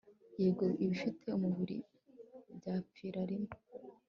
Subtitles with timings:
[0.45, 1.77] yb ibifite umubiri
[2.57, 3.55] byapfira rimwe